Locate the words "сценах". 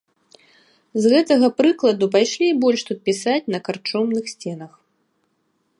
4.37-4.71